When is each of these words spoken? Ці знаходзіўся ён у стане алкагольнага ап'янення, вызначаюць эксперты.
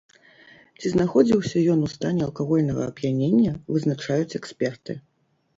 Ці 0.79 0.91
знаходзіўся 0.93 1.57
ён 1.75 1.79
у 1.87 1.89
стане 1.95 2.21
алкагольнага 2.29 2.81
ап'янення, 2.93 3.53
вызначаюць 3.77 4.37
эксперты. 4.41 4.99